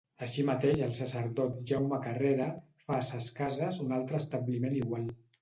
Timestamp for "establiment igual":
4.25-5.09